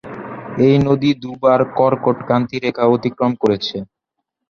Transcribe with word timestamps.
এই 0.65 0.75
নদী 0.87 1.09
দুবার 1.23 1.59
কর্কটক্রান্তি 1.77 2.55
রেখা 2.59 2.83
অতিক্রম 2.95 3.31
করেছে। 3.41 3.77